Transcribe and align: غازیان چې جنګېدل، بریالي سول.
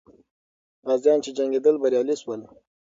غازیان 0.87 1.19
چې 1.25 1.31
جنګېدل، 1.37 1.75
بریالي 1.81 2.15
سول. 2.21 2.41